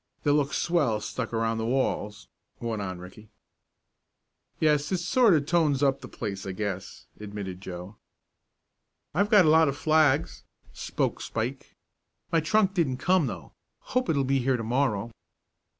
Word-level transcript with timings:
"They'll 0.23 0.33
look 0.33 0.51
swell 0.55 0.99
stuck 0.99 1.31
around 1.31 1.59
the 1.59 1.65
walls," 1.67 2.27
went 2.59 2.81
on 2.81 2.97
Ricky. 2.97 3.29
"Yes, 4.59 4.91
it 4.91 4.97
sort 4.97 5.35
of 5.35 5.45
tones 5.45 5.83
up 5.83 6.01
the 6.01 6.07
place, 6.07 6.43
I 6.47 6.53
guess," 6.53 7.05
admitted 7.19 7.61
Joe. 7.61 7.97
"I've 9.13 9.29
got 9.29 9.45
a 9.45 9.49
lot 9.49 9.67
of 9.67 9.77
flags," 9.77 10.43
spoke 10.73 11.21
Spike. 11.21 11.75
"My 12.31 12.39
trunk 12.39 12.73
didn't 12.73 12.97
come, 12.97 13.27
though. 13.27 13.53
Hope 13.79 14.09
it'll 14.09 14.23
be 14.23 14.39
here 14.39 14.57
to 14.57 14.63
morrow." 14.63 15.11